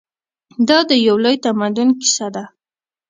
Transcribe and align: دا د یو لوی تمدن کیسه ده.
دا 0.67 0.77
د 0.89 0.91
یو 1.07 1.15
لوی 1.23 1.35
تمدن 1.45 1.89
کیسه 1.99 2.27
ده. 2.35 2.43